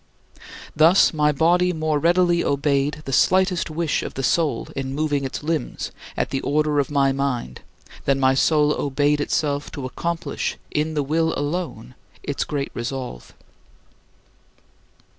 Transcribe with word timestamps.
Thus 0.75 1.13
my 1.13 1.31
body 1.31 1.73
more 1.73 1.99
readily 1.99 2.43
obeyed 2.43 3.03
the 3.05 3.13
slightest 3.13 3.69
wish 3.69 4.01
of 4.01 4.15
the 4.15 4.23
soul 4.23 4.69
in 4.75 4.95
moving 4.95 5.25
its 5.25 5.43
limbs 5.43 5.91
at 6.17 6.31
the 6.31 6.41
order 6.41 6.79
of 6.79 6.89
my 6.89 7.11
mind 7.11 7.61
than 8.05 8.19
my 8.19 8.33
soul 8.33 8.73
obeyed 8.73 9.21
itself 9.21 9.71
to 9.73 9.85
accomplish 9.85 10.57
in 10.71 10.95
the 10.95 11.03
will 11.03 11.37
alone 11.37 11.93
its 12.23 12.45
great 12.45 12.71
resolve. 12.73 13.35